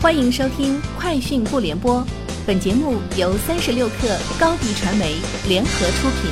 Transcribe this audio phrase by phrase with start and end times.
[0.00, 2.00] 欢迎收听《快讯不联播》，
[2.46, 5.16] 本节目由三十六克高低传媒
[5.48, 6.30] 联合出品。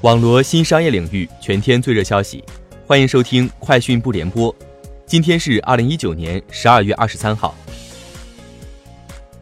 [0.00, 2.42] 网罗新商业领域全天最热消息，
[2.86, 4.50] 欢迎收听《快讯不联播》。
[5.04, 7.54] 今天是二零一九年十二月二十三号。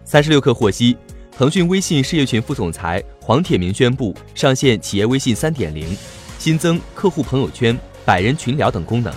[0.05, 0.97] 三十六克获悉，
[1.31, 5.97] 腾讯微信事业群副总裁黄铁明宣布上线企业微信三点零，
[6.41, 9.15] 新增客户朋友圈、百人群聊等功能。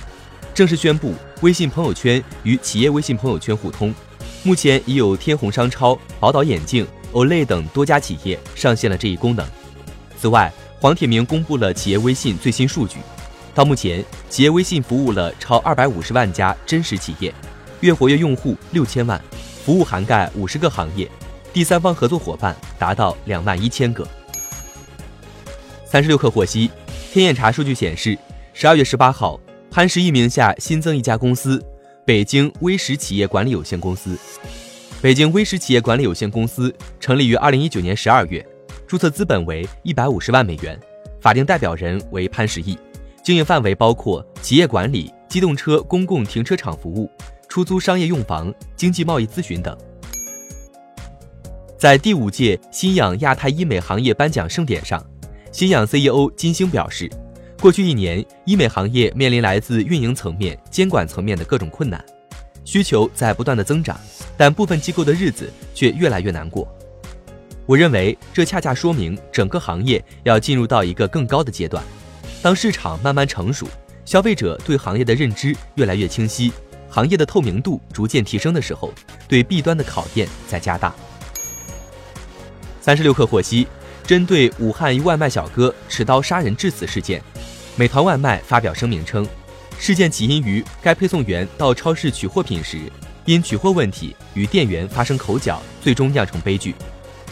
[0.54, 3.94] 正式宣布，微信朋友圈与企业微信朋友圈互通。
[4.44, 9.44] 目前已有天虹商超、宝岛眼镜、Olay 等多家企业上线了这一功能。
[10.16, 12.98] 此外，黄铁明公布了企业微信最新数据。
[13.56, 17.34] 到目前，企业微信服务了超二百五十万家真实企业，
[17.80, 19.20] 月活跃用户六千万，
[19.66, 21.10] 服务涵盖五十个行业，
[21.52, 24.08] 第三方合作伙伴达到两万一千个。
[25.84, 26.70] 三十六氪获悉，
[27.12, 28.16] 天眼查数据显示，
[28.54, 29.40] 十二月十八号。
[29.74, 31.60] 潘石屹名下新增一家公司——
[32.06, 34.16] 北京威实企业管理有限公司。
[35.02, 38.46] 北京威实企业管理有限公司成立于二零一九年十二月，
[38.86, 40.80] 注册资本为一百五十万美元，
[41.20, 42.78] 法定代表人为潘石屹，
[43.24, 47.10] 经营范围包括企业管理、机动车公共停车场服务、
[47.50, 49.76] 出租商业用房、经济贸易咨询等。
[51.80, 55.04] 在第五届新氧亚太医美行业颁奖盛典上，
[55.52, 57.10] 新氧 CEO 金星表示。
[57.64, 62.04] 过去一年，医美行业面临来自运营层面、监管层面的各种困难，
[62.66, 63.98] 需求在不断的增长，
[64.36, 66.68] 但部分机构的日子却越来越难过。
[67.66, 71.82] 我认为这恰恰说明整个行业要进入到一个更高的阶段。
[72.42, 73.66] 当市场慢慢成熟，
[74.04, 76.52] 消费者对行业的认知越来越清晰，
[76.90, 78.94] 行业的透明度逐渐提升的时候，
[79.26, 80.94] 对弊端的考验在加大。
[82.82, 83.66] 三十六氪获悉，
[84.06, 87.24] 针对武汉一外卖小哥持刀杀人致死事件。
[87.76, 89.28] 美团外卖发表声明称，
[89.80, 92.80] 事件起因于该配送员到超市取货品时，
[93.26, 96.76] 因取货问题与店员发生口角，最终酿成悲剧。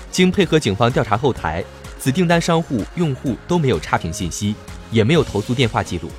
[0.09, 1.63] 经配合警方调查后台，
[1.99, 4.55] 此订单商户用户都没有差评信息，
[4.89, 6.09] 也没有投诉电话记录。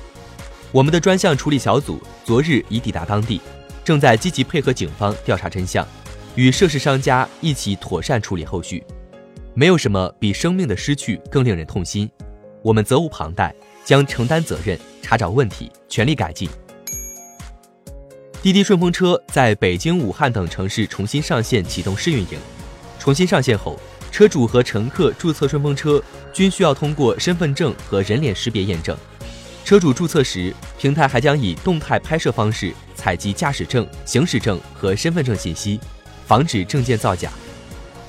[0.71, 3.41] 我们的专项处理小组昨日已抵达当地，
[3.83, 5.85] 正在积极配合警方调查真相，
[6.35, 8.81] 与涉事商家一起妥善处理后续。
[9.53, 12.09] 没有什么比生命的失去更令人痛心，
[12.63, 13.53] 我们责无旁贷。
[13.85, 16.49] 将承担责任，查找问题，全力改进。
[18.41, 22.37] 滴滴顺风车在北京、武汉等城市重新上线启动试运营。
[22.99, 23.79] 重新上线后，
[24.11, 26.01] 车主和乘客注册顺风车
[26.33, 28.97] 均需要通过身份证和人脸识别验证。
[29.65, 35.79] 车主注册时，平台还将以动态拍摄方式采集驾驶证、行驶证和身份证信息，
[36.25, 37.31] 防止证件造假。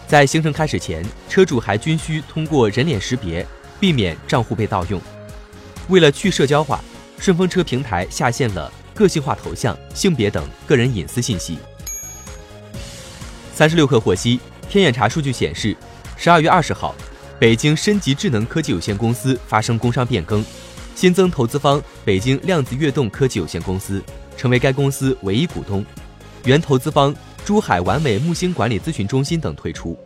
[0.08, 3.46] 在行程开始前，车主还均需通过人脸识别，
[3.78, 5.00] 避免账户被盗用。
[5.88, 6.82] 为了去社交化，
[7.18, 11.58] 顺风车平台下线了个性化头像、性别等个人隐私信息。
[13.52, 15.76] 三十六氪获悉，天眼查数据显示，
[16.16, 16.94] 十二月二十号，
[17.38, 20.44] 北京申极智能科技有限公司发生工商变更，
[20.94, 24.02] 新增投资方北京量子跃动科技有限公司
[24.36, 25.84] 成为该公司唯一股东，
[26.44, 29.98] 原投资方珠海完美木星管理咨询中心等退出。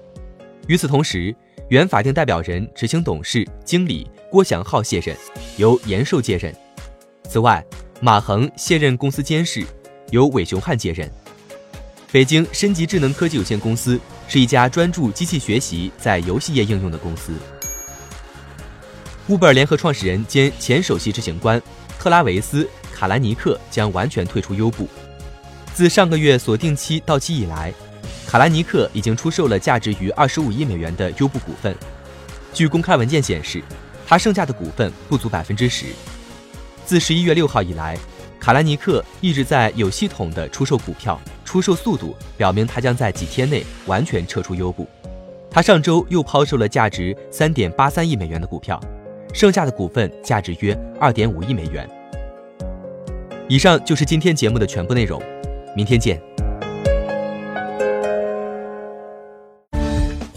[0.66, 1.34] 与此同时，
[1.68, 4.08] 原法定代表人、执行董事、经理。
[4.30, 5.16] 郭祥浩卸任，
[5.56, 6.54] 由严寿接任。
[7.30, 7.64] 此外，
[7.98, 9.64] 马恒卸任公司监事，
[10.10, 11.10] 由韦雄汉接任。
[12.12, 13.98] 北京深极智能科技有限公司
[14.28, 17.32] 是一家专注机器学习在游戏业应用的公司。
[19.30, 21.60] Uber 联合创始人兼前首席执行官
[21.98, 22.64] 特拉维斯·
[22.94, 24.86] 卡兰尼克将完全退出优步。
[25.72, 27.72] 自上个月锁定期到期以来，
[28.28, 31.74] 卡兰尼克已经出售了价值逾二十五亿美元的优步股份。
[32.52, 33.60] 据公开文件显示。
[34.10, 35.84] 他剩下的股份不足百分之十。
[36.86, 37.94] 自十一月六号以来，
[38.40, 44.88] 卡兰尼克一直在有系统的出售股票，出售速度表明他将在几天内完全撤出优步。
[45.50, 48.80] 他上周又抛售了价值三点八三亿美元的股票，
[49.34, 51.86] 剩下的股份价值约二点五亿美元。
[53.46, 55.22] 以上就是今天节目的全部内容，
[55.76, 56.27] 明天见。